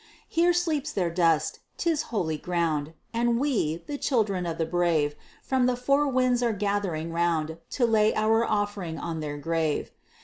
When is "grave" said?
9.37-9.91